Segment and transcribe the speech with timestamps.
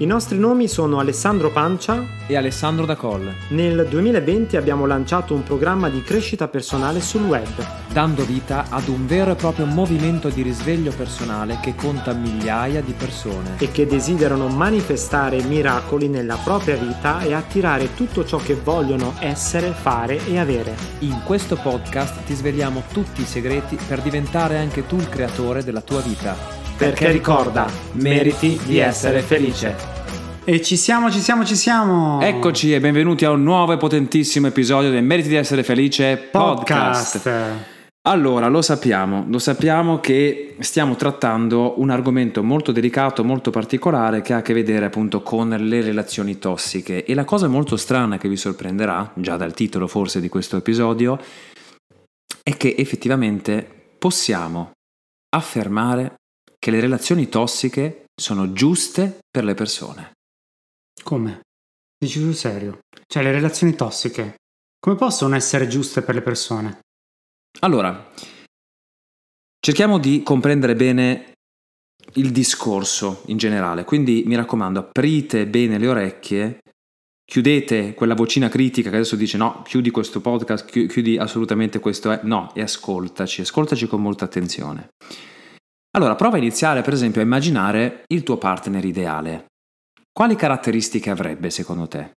[0.00, 3.34] I nostri nomi sono Alessandro Pancia e Alessandro Da Colle.
[3.48, 7.50] Nel 2020 abbiamo lanciato un programma di crescita personale sul web,
[7.92, 12.94] dando vita ad un vero e proprio movimento di risveglio personale che conta migliaia di
[12.94, 19.12] persone e che desiderano manifestare miracoli nella propria vita e attirare tutto ciò che vogliono
[19.18, 20.74] essere, fare e avere.
[21.00, 25.82] In questo podcast ti svegliamo tutti i segreti per diventare anche tu il creatore della
[25.82, 29.76] tua vita perché ricorda, meriti di essere felice.
[30.44, 32.18] E ci siamo, ci siamo, ci siamo!
[32.22, 37.18] Eccoci e benvenuti a un nuovo e potentissimo episodio del Meriti di essere felice podcast.
[37.18, 37.66] podcast.
[38.08, 44.32] Allora, lo sappiamo, lo sappiamo che stiamo trattando un argomento molto delicato, molto particolare che
[44.32, 48.30] ha a che vedere appunto con le relazioni tossiche e la cosa molto strana che
[48.30, 51.18] vi sorprenderà, già dal titolo forse di questo episodio,
[52.42, 54.70] è che effettivamente possiamo
[55.28, 56.14] affermare
[56.60, 60.12] che le relazioni tossiche sono giuste per le persone.
[61.02, 61.40] Come?
[61.98, 62.80] Dici sul serio?
[63.06, 64.36] Cioè le relazioni tossiche,
[64.78, 66.80] come possono essere giuste per le persone?
[67.60, 68.12] Allora,
[69.58, 71.32] cerchiamo di comprendere bene
[72.14, 76.58] il discorso in generale, quindi mi raccomando, aprite bene le orecchie,
[77.24, 82.20] chiudete quella vocina critica che adesso dice no, chiudi questo podcast, chiudi assolutamente questo, eh.
[82.24, 84.88] no, e ascoltaci, ascoltaci con molta attenzione.
[85.92, 89.46] Allora prova a iniziare per esempio a immaginare il tuo partner ideale.
[90.12, 92.12] Quali caratteristiche avrebbe secondo te?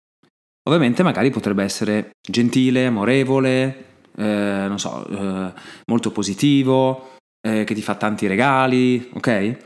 [0.68, 3.86] Ovviamente magari potrebbe essere gentile, amorevole,
[4.16, 5.54] eh, non so, eh,
[5.86, 9.58] molto positivo, eh, che ti fa tanti regali, ok?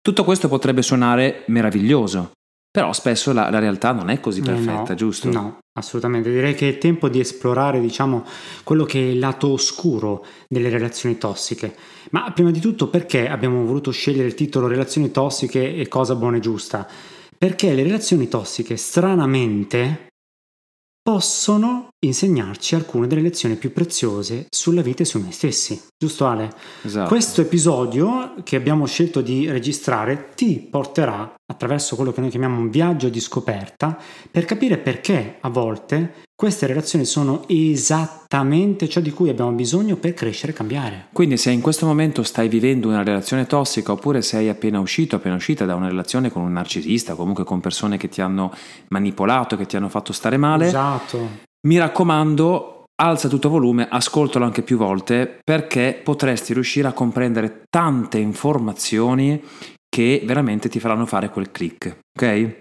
[0.00, 2.32] Tutto questo potrebbe suonare meraviglioso,
[2.78, 5.28] però spesso la, la realtà non è così perfetta, no, giusto?
[5.32, 6.30] No, assolutamente.
[6.30, 8.24] Direi che è tempo di esplorare, diciamo,
[8.62, 11.74] quello che è il lato oscuro delle relazioni tossiche.
[12.10, 16.36] Ma prima di tutto perché abbiamo voluto scegliere il titolo Relazioni tossiche e cosa buona
[16.36, 16.86] e giusta?
[17.36, 20.10] Perché le relazioni tossiche, stranamente,
[21.02, 25.80] possono insegnarci alcune delle lezioni più preziose sulla vita e su noi stessi.
[25.96, 26.50] Giusto Ale?
[26.82, 27.08] Esatto.
[27.08, 32.70] Questo episodio che abbiamo scelto di registrare ti porterà attraverso quello che noi chiamiamo un
[32.70, 33.98] viaggio di scoperta
[34.30, 40.14] per capire perché a volte queste relazioni sono esattamente ciò di cui abbiamo bisogno per
[40.14, 41.08] crescere e cambiare.
[41.12, 45.34] Quindi se in questo momento stai vivendo una relazione tossica oppure sei appena uscito, appena
[45.34, 48.54] uscita da una relazione con un narcisista, comunque con persone che ti hanno
[48.90, 51.46] manipolato, che ti hanno fatto stare male, esatto.
[51.68, 58.18] Mi raccomando, alza tutto volume, ascoltalo anche più volte perché potresti riuscire a comprendere tante
[58.18, 59.44] informazioni
[59.86, 62.60] che veramente ti faranno fare quel click, ok?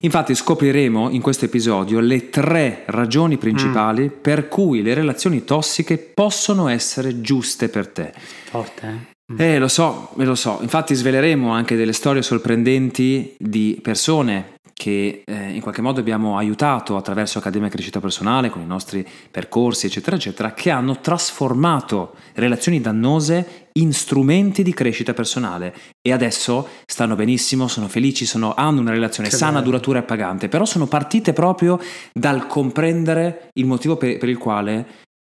[0.00, 4.20] Infatti scopriremo in questo episodio le tre ragioni principali mm.
[4.20, 8.12] per cui le relazioni tossiche possono essere giuste per te.
[8.50, 9.14] Forte, eh?
[9.32, 9.40] Mm.
[9.40, 10.58] Eh, lo so, lo so.
[10.60, 16.98] Infatti sveleremo anche delle storie sorprendenti di persone che eh, in qualche modo abbiamo aiutato
[16.98, 23.68] attraverso Accademia Crescita Personale, con i nostri percorsi, eccetera, eccetera, che hanno trasformato relazioni dannose
[23.72, 25.74] in strumenti di crescita personale
[26.06, 29.64] e adesso stanno benissimo, sono felici, sono, hanno una relazione che sana, bello.
[29.64, 31.80] duratura e pagante, però sono partite proprio
[32.12, 34.86] dal comprendere il motivo per, per il quale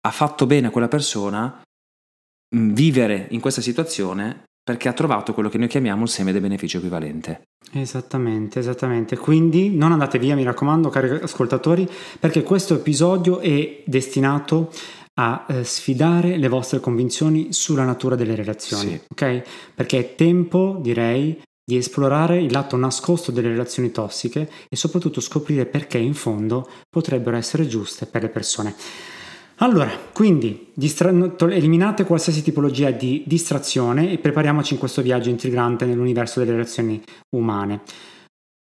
[0.08, 1.62] ha fatto bene a quella persona
[2.56, 6.78] vivere in questa situazione perché ha trovato quello che noi chiamiamo il seme del beneficio
[6.78, 7.42] equivalente.
[7.74, 9.18] Esattamente, esattamente.
[9.18, 11.88] Quindi non andate via, mi raccomando, cari ascoltatori,
[12.20, 14.72] perché questo episodio è destinato
[15.16, 19.02] a eh, sfidare le vostre convinzioni sulla natura delle relazioni, sì.
[19.10, 19.42] ok?
[19.76, 25.66] Perché è tempo, direi, di esplorare il lato nascosto delle relazioni tossiche e soprattutto scoprire
[25.66, 28.76] perché in fondo potrebbero essere giuste per le persone.
[29.58, 36.40] Allora, quindi distra- eliminate qualsiasi tipologia di distrazione e prepariamoci in questo viaggio intrigante nell'universo
[36.40, 37.02] delle relazioni
[37.36, 37.82] umane.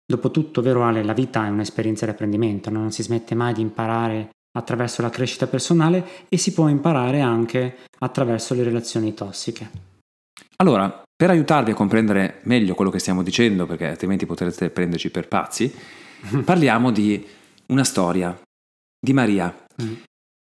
[0.05, 4.29] Dopotutto, vero Ale, la vita è un'esperienza di apprendimento, non si smette mai di imparare
[4.57, 9.69] attraverso la crescita personale e si può imparare anche attraverso le relazioni tossiche.
[10.57, 15.27] Allora, per aiutarvi a comprendere meglio quello che stiamo dicendo, perché altrimenti potrete prenderci per
[15.27, 15.71] pazzi,
[16.45, 17.25] parliamo di
[17.67, 18.39] una storia
[18.99, 19.93] di Maria, mm.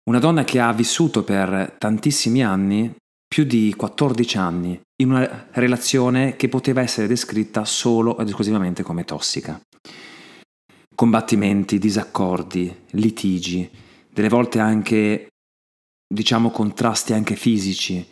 [0.09, 2.93] Una donna che ha vissuto per tantissimi anni,
[3.27, 9.05] più di 14 anni, in una relazione che poteva essere descritta solo ed esclusivamente come
[9.05, 9.59] tossica.
[10.93, 13.69] Combattimenti, disaccordi, litigi,
[14.09, 15.27] delle volte anche,
[16.07, 18.05] diciamo, contrasti anche fisici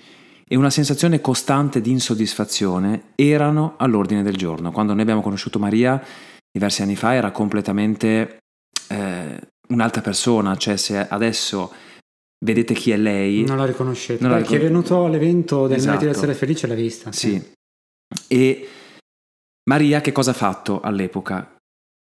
[0.47, 4.71] e una sensazione costante di insoddisfazione erano all'ordine del giorno.
[4.71, 6.03] Quando noi abbiamo conosciuto Maria
[6.51, 8.40] diversi anni fa era completamente
[9.71, 11.71] un'altra persona, cioè se adesso
[12.43, 13.43] vedete chi è lei...
[13.43, 15.91] Non la riconoscete, non la ricon- chi è venuto all'evento del esatto.
[15.91, 17.11] Merito di essere felice l'ha vista.
[17.11, 17.29] Sì.
[17.29, 17.51] sì.
[18.27, 18.69] E
[19.69, 21.55] Maria che cosa ha fatto all'epoca?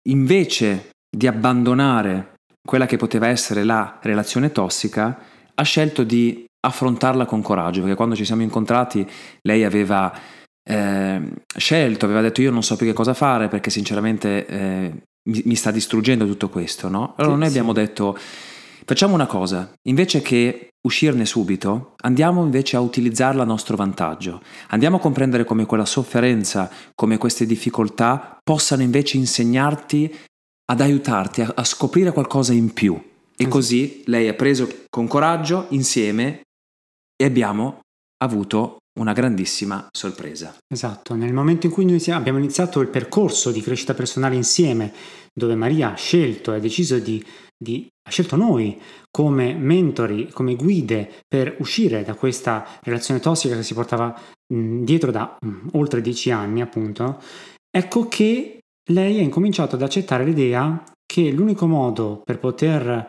[0.10, 2.34] Invece di abbandonare
[2.66, 5.19] quella che poteva essere la relazione tossica,
[5.54, 9.08] ha scelto di affrontarla con coraggio, perché quando ci siamo incontrati
[9.42, 10.13] lei aveva
[10.63, 15.41] eh, scelto, aveva detto io non so più che cosa fare perché sinceramente eh, mi,
[15.45, 17.13] mi, sta distruggendo tutto questo, no?
[17.18, 18.18] Allora sì, noi abbiamo detto
[18.85, 24.97] facciamo una cosa, invece che uscirne subito, andiamo invece a utilizzarla a nostro vantaggio, andiamo
[24.97, 30.13] a comprendere come quella sofferenza, come queste difficoltà possano invece insegnarti
[30.71, 33.00] ad aiutarti a, a scoprire qualcosa in più.
[33.38, 36.41] E così lei ha preso con coraggio insieme
[37.15, 37.79] e abbiamo
[38.17, 40.55] avuto una grandissima sorpresa.
[40.67, 44.93] Esatto, nel momento in cui noi abbiamo iniziato il percorso di crescita personale insieme,
[45.33, 47.23] dove Maria ha scelto e ha deciso di,
[47.57, 48.79] di ha scelto noi
[49.09, 54.13] come mentori, come guide per uscire da questa relazione tossica che si portava
[54.53, 57.21] mh, dietro da mh, oltre dieci anni, appunto,
[57.69, 58.59] ecco che
[58.91, 63.07] lei ha incominciato ad accettare l'idea che l'unico modo per poter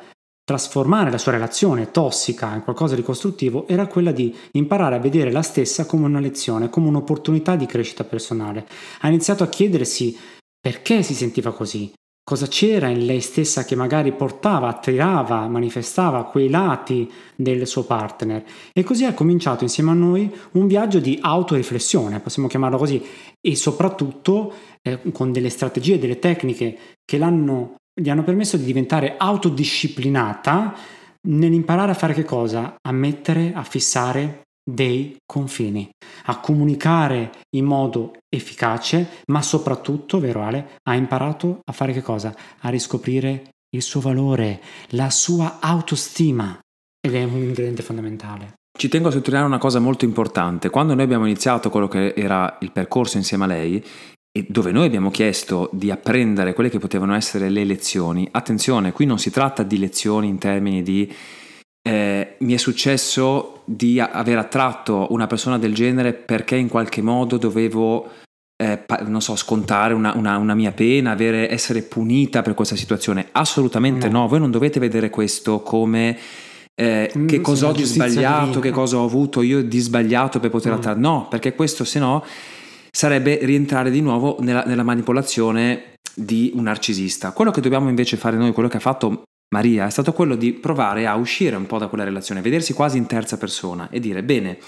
[0.53, 5.33] trasformare la sua relazione tossica in qualcosa di costruttivo era quella di imparare a vedere
[5.33, 8.67] la stessa come una lezione, come un'opportunità di crescita personale.
[9.01, 10.15] Ha iniziato a chiedersi
[10.61, 11.91] perché si sentiva così,
[12.23, 18.45] cosa c'era in lei stessa che magari portava, attirava, manifestava quei lati del suo partner
[18.75, 23.03] e così ha cominciato insieme a noi un viaggio di autoriflessione, possiamo chiamarlo così,
[23.41, 24.53] e soprattutto
[24.83, 30.75] eh, con delle strategie, delle tecniche che l'hanno gli hanno permesso di diventare autodisciplinata
[31.29, 32.75] nell'imparare a fare che cosa?
[32.81, 35.89] A mettere, a fissare dei confini,
[36.27, 42.35] a comunicare in modo efficace, ma soprattutto, vero Ale, ha imparato a fare che cosa?
[42.61, 44.61] A riscoprire il suo valore,
[44.91, 46.59] la sua autostima
[47.01, 48.55] ed è un ingrediente fondamentale.
[48.77, 50.71] Ci tengo a sottolineare una cosa molto importante.
[50.71, 53.85] Quando noi abbiamo iniziato quello che era il percorso insieme a lei,
[54.35, 59.05] e dove noi abbiamo chiesto di apprendere quelle che potevano essere le lezioni, attenzione, qui
[59.05, 61.13] non si tratta di lezioni in termini di
[61.83, 67.37] eh, mi è successo di aver attratto una persona del genere perché in qualche modo
[67.37, 68.09] dovevo,
[68.57, 73.29] eh, non so, scontare una, una, una mia pena, avere, essere punita per questa situazione.
[73.33, 74.29] Assolutamente no, no.
[74.29, 76.17] voi non dovete vedere questo come...
[76.75, 80.51] Eh, mm, che cosa ho di sbagliato, che cosa ho avuto io di sbagliato per
[80.51, 80.77] poter mm.
[80.77, 81.01] attrarre.
[81.01, 82.25] No, perché questo se no
[82.95, 87.33] sarebbe rientrare di nuovo nella, nella manipolazione di un narcisista.
[87.33, 89.23] Quello che dobbiamo invece fare noi, quello che ha fatto
[89.55, 92.99] Maria, è stato quello di provare a uscire un po' da quella relazione, vedersi quasi
[92.99, 94.59] in terza persona e dire, bene,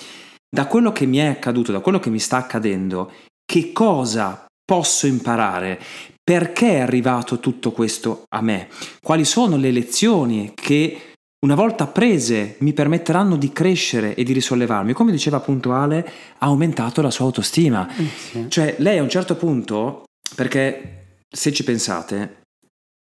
[0.48, 3.12] da quello che mi è accaduto, da quello che mi sta accadendo,
[3.44, 5.80] che cosa posso imparare?
[6.22, 8.68] Perché è arrivato tutto questo a me?
[9.02, 11.13] Quali sono le lezioni che
[11.44, 14.94] una volta prese mi permetteranno di crescere e di risollevarmi.
[14.94, 15.98] Come diceva appunto Ale,
[16.38, 17.86] ha aumentato la sua autostima.
[17.94, 18.46] Eh, sì.
[18.48, 22.40] Cioè lei a un certo punto, perché se ci pensate,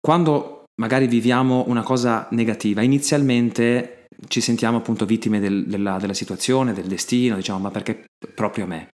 [0.01, 6.73] quando magari viviamo una cosa negativa, inizialmente ci sentiamo appunto vittime del, della, della situazione,
[6.73, 8.05] del destino, diciamo ma perché
[8.35, 8.89] proprio a me?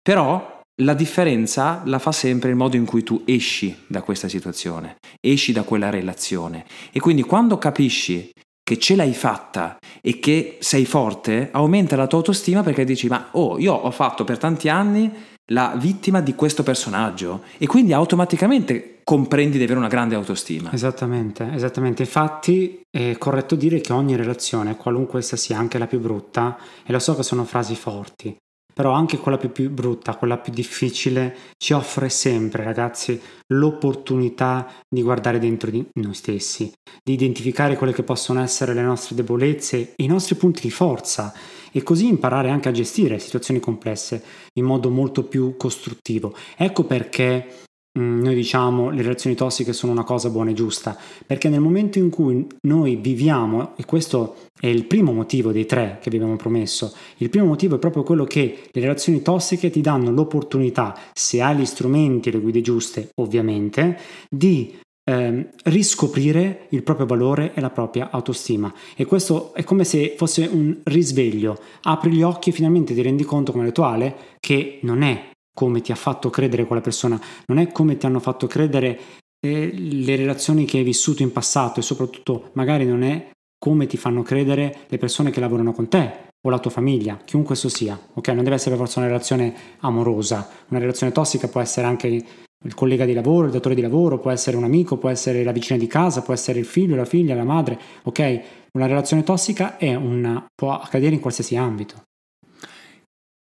[0.00, 4.98] Però la differenza la fa sempre il modo in cui tu esci da questa situazione,
[5.20, 6.64] esci da quella relazione.
[6.92, 8.30] E quindi quando capisci
[8.68, 13.28] che ce l'hai fatta e che sei forte, aumenta la tua autostima perché dici ma
[13.30, 15.10] oh, io ho fatto per tanti anni
[15.52, 20.70] la vittima di questo personaggio e quindi automaticamente comprendi di avere una grande autostima.
[20.70, 22.02] Esattamente, esattamente.
[22.02, 26.92] Infatti è corretto dire che ogni relazione, qualunque essa sia, anche la più brutta, e
[26.92, 28.36] lo so che sono frasi forti,
[28.78, 35.02] però anche quella più, più brutta, quella più difficile, ci offre sempre, ragazzi, l'opportunità di
[35.02, 40.06] guardare dentro di noi stessi, di identificare quelle che possono essere le nostre debolezze, i
[40.06, 41.34] nostri punti di forza
[41.72, 46.36] e così imparare anche a gestire situazioni complesse in modo molto più costruttivo.
[46.56, 47.66] Ecco perché
[47.98, 52.10] noi diciamo le relazioni tossiche sono una cosa buona e giusta, perché nel momento in
[52.10, 56.94] cui noi viviamo, e questo è il primo motivo dei tre che vi abbiamo promesso,
[57.18, 61.56] il primo motivo è proprio quello che le relazioni tossiche ti danno l'opportunità, se hai
[61.56, 64.76] gli strumenti e le guide giuste, ovviamente, di
[65.08, 68.72] eh, riscoprire il proprio valore e la propria autostima.
[68.94, 71.58] E questo è come se fosse un risveglio.
[71.82, 75.90] Apri gli occhi e finalmente ti rendi conto, come rituale, che non è come ti
[75.90, 79.00] ha fatto credere quella persona, non è come ti hanno fatto credere
[79.44, 83.96] eh, le relazioni che hai vissuto in passato e soprattutto magari non è come ti
[83.96, 87.98] fanno credere le persone che lavorano con te o la tua famiglia, chiunque esso sia,
[88.14, 88.28] ok?
[88.28, 92.74] Non deve essere per forza una relazione amorosa, una relazione tossica può essere anche il
[92.76, 95.76] collega di lavoro, il datore di lavoro, può essere un amico, può essere la vicina
[95.76, 98.42] di casa, può essere il figlio, la figlia, la madre, ok?
[98.74, 102.04] Una relazione tossica una, può accadere in qualsiasi ambito.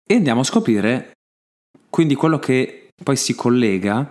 [0.06, 1.13] E andiamo a scoprire
[1.90, 4.10] quindi quello che poi si collega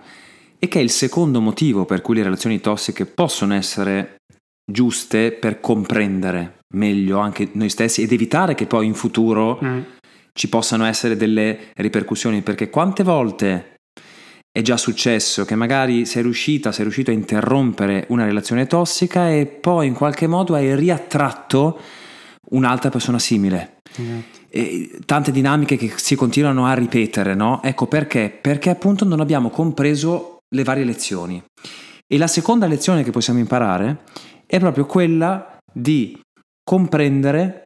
[0.58, 4.16] è che è il secondo motivo per cui le relazioni tossiche possono essere
[4.70, 9.80] giuste per comprendere meglio anche noi stessi ed evitare che poi in futuro mm.
[10.32, 13.76] ci possano essere delle ripercussioni, perché quante volte
[14.50, 19.46] è già successo che magari sei riuscita, sei riuscito a interrompere una relazione tossica e
[19.46, 21.80] poi in qualche modo hai riattratto
[22.50, 23.78] un'altra persona simile.
[23.90, 24.42] Esatto
[25.04, 27.60] tante dinamiche che si continuano a ripetere, no?
[27.62, 28.30] Ecco perché?
[28.30, 31.42] Perché appunto non abbiamo compreso le varie lezioni.
[32.06, 34.04] E la seconda lezione che possiamo imparare
[34.46, 36.20] è proprio quella di
[36.62, 37.64] comprendere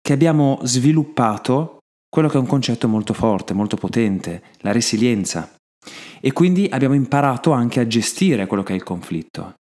[0.00, 5.54] che abbiamo sviluppato quello che è un concetto molto forte, molto potente, la resilienza.
[6.20, 9.54] E quindi abbiamo imparato anche a gestire quello che è il conflitto.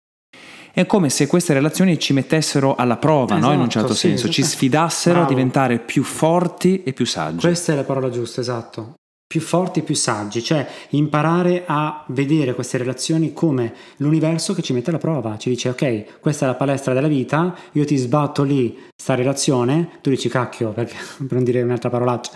[0.72, 3.54] È come se queste relazioni ci mettessero alla prova, esatto, no?
[3.54, 4.34] in un certo sì, senso, esatto.
[4.34, 5.28] ci sfidassero Bravo.
[5.28, 7.40] a diventare più forti e più saggi.
[7.40, 8.94] Questa è la parola giusta, esatto.
[9.28, 14.74] Più forti e più saggi, cioè imparare a vedere queste relazioni come l'universo che ci
[14.74, 18.42] mette alla prova, ci dice ok, questa è la palestra della vita, io ti sbatto
[18.42, 20.96] lì sta relazione, tu dici cacchio, perché,
[21.28, 22.32] per non dire un'altra parolaccia,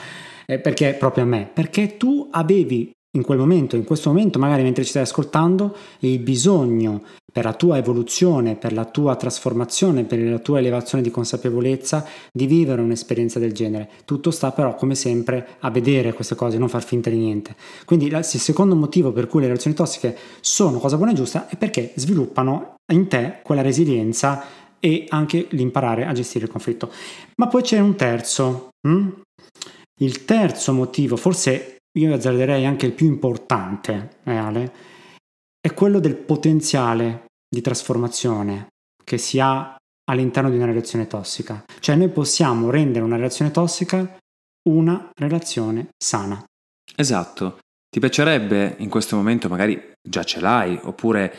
[0.46, 4.64] eh, perché proprio a me, perché tu avevi in quel momento, in questo momento, magari
[4.64, 7.02] mentre ci stai ascoltando, il bisogno
[7.34, 12.46] per la tua evoluzione, per la tua trasformazione, per la tua elevazione di consapevolezza di
[12.46, 13.90] vivere un'esperienza del genere.
[14.06, 17.56] Tutto sta però, come sempre, a vedere queste cose, non far finta di niente.
[17.86, 21.58] Quindi il secondo motivo per cui le relazioni tossiche sono cosa buona e giusta è
[21.58, 24.44] perché sviluppano in te quella resilienza
[24.80, 26.92] e anche l'imparare a gestire il conflitto.
[27.38, 28.70] Ma poi c'è un terzo.
[28.88, 29.10] Hm?
[30.02, 34.72] Il terzo motivo, forse io azzarderei anche il più importante, eh, Ale,
[35.66, 38.68] è quello del potenziale di trasformazione
[39.02, 39.78] che si ha
[40.10, 41.64] all'interno di una relazione tossica.
[41.80, 44.18] Cioè noi possiamo rendere una relazione tossica
[44.70, 46.44] una relazione sana.
[46.98, 47.60] Esatto.
[47.90, 51.34] Ti piacerebbe in questo momento, magari già ce l'hai, oppure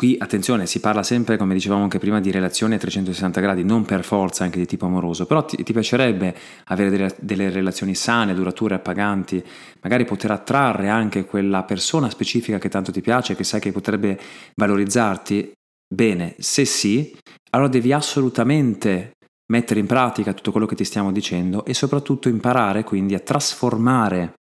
[0.00, 3.84] Qui attenzione, si parla sempre, come dicevamo anche prima, di relazioni a 360 gradi, non
[3.84, 6.34] per forza anche di tipo amoroso, però ti, ti piacerebbe
[6.68, 9.44] avere delle, delle, relazioni sane, durature, appaganti,
[9.82, 14.18] magari poter attrarre anche quella persona specifica che tanto ti piace, che sai che potrebbe
[14.54, 15.52] valorizzarti?
[15.94, 17.14] Bene, se sì,
[17.50, 19.10] allora devi assolutamente
[19.52, 24.32] mettere in pratica tutto quello che ti stiamo dicendo e soprattutto imparare quindi a trasformare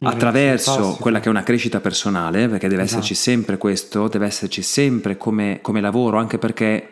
[0.00, 2.98] attraverso quella che è una crescita personale, perché deve esatto.
[2.98, 6.90] esserci sempre questo, deve esserci sempre come, come lavoro, anche perché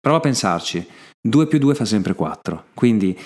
[0.00, 0.86] prova a pensarci,
[1.20, 3.18] 2 più 2 fa sempre 4, quindi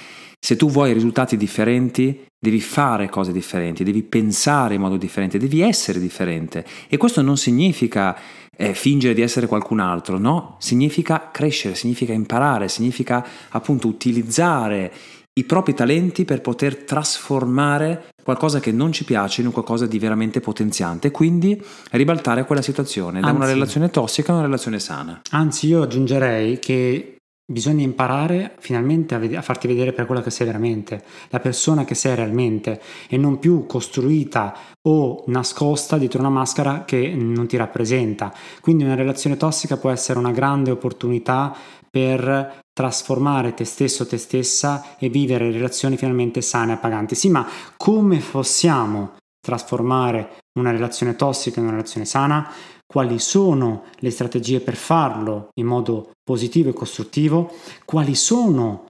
[0.45, 5.61] se tu vuoi risultati differenti, devi fare cose differenti, devi pensare in modo differente, devi
[5.61, 6.67] essere differente.
[6.89, 8.19] E questo non significa
[8.57, 10.57] eh, fingere di essere qualcun altro, no?
[10.59, 14.93] Significa crescere, significa imparare, significa appunto utilizzare
[15.35, 19.99] i propri talenti per poter trasformare qualcosa che non ci piace in un qualcosa di
[19.99, 21.61] veramente potenziante, quindi
[21.93, 25.23] ribaltare quella situazione da una relazione tossica a una relazione sana.
[25.31, 30.31] Anzi, io aggiungerei che bisogna imparare finalmente a, ved- a, farti vedere per quella che
[30.31, 36.31] sei veramente, la persona che sei realmente e non più costruita o nascosta dietro una
[36.31, 38.33] maschera che non ti rappresenta.
[38.61, 41.55] Quindi una relazione tossica può essere una grande opportunità
[41.91, 47.15] per trasformare te stesso, te stessa e vivere relazioni finalmente sane e appaganti.
[47.15, 52.51] Sì, ma come possiamo trasformare una relazione tossica in una relazione sana?
[52.87, 57.55] Quali sono le strategie per farlo in modo positivo e costruttivo?
[57.85, 58.87] Quali sono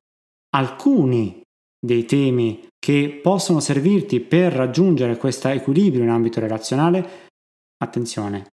[0.55, 1.41] alcuni
[1.85, 7.31] dei temi che possono servirti per raggiungere questo equilibrio in ambito relazionale,
[7.79, 8.51] attenzione,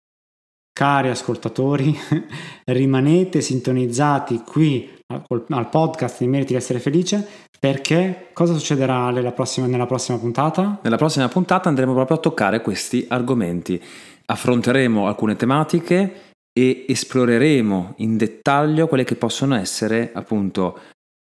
[0.72, 1.96] cari ascoltatori,
[2.66, 7.28] rimanete sintonizzati qui al podcast di Meriti di essere felice
[7.60, 10.80] perché cosa succederà nella prossima, nella prossima puntata?
[10.82, 13.82] Nella prossima puntata andremo proprio a toccare questi argomenti.
[14.25, 20.80] Affronteremo alcune tematiche e esploreremo in dettaglio quelle che possono essere appunto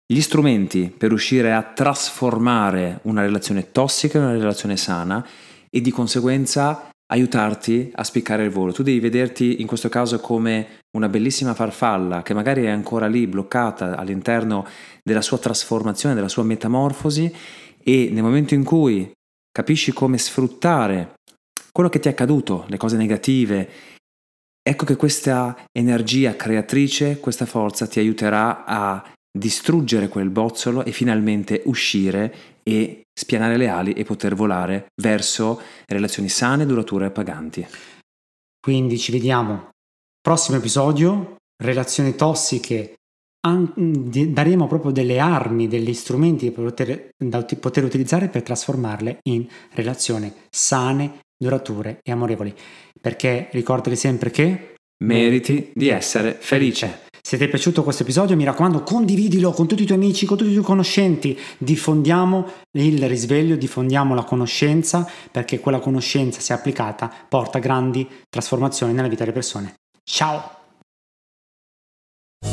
[0.05, 5.25] gli strumenti per riuscire a trasformare una relazione tossica in una relazione sana
[5.69, 8.71] e di conseguenza aiutarti a spiccare il volo.
[8.71, 13.27] Tu devi vederti in questo caso come una bellissima farfalla che magari è ancora lì
[13.27, 14.65] bloccata all'interno
[15.03, 17.33] della sua trasformazione, della sua metamorfosi
[17.83, 19.11] e nel momento in cui
[19.51, 21.13] capisci come sfruttare
[21.71, 23.69] quello che ti è accaduto, le cose negative,
[24.61, 31.61] ecco che questa energia creatrice, questa forza ti aiuterà a distruggere quel bozzolo e finalmente
[31.65, 37.65] uscire e spianare le ali e poter volare verso relazioni sane, durature e paganti.
[38.59, 39.69] Quindi ci vediamo.
[40.19, 42.95] Prossimo episodio, relazioni tossiche.
[43.39, 51.19] daremo proprio delle armi, degli strumenti poter, da poter utilizzare per trasformarle in relazioni sane,
[51.37, 52.55] durature e amorevoli.
[52.99, 57.04] Perché ricordati sempre che meriti di essere felice.
[57.25, 60.37] Se ti è piaciuto questo episodio, mi raccomando, condividilo con tutti i tuoi amici, con
[60.37, 61.35] tutti i tuoi conoscenti.
[61.57, 69.07] Diffondiamo il risveglio, diffondiamo la conoscenza, perché quella conoscenza, se applicata, porta grandi trasformazioni nella
[69.07, 69.73] vita delle persone.
[70.03, 70.51] Ciao!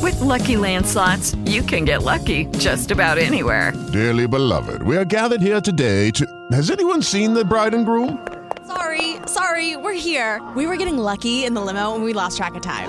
[0.01, 3.75] With lucky landslots, you can get lucky just about anywhere.
[3.93, 6.25] Dearly beloved, we are gathered here today to.
[6.51, 8.27] Has anyone seen the bride and groom?
[8.67, 10.41] Sorry, sorry, we're here.
[10.57, 12.89] We were getting lucky in the limo and we lost track of time.